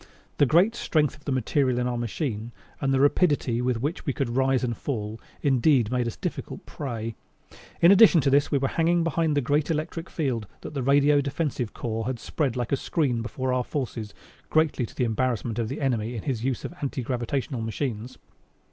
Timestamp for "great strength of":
0.47-1.25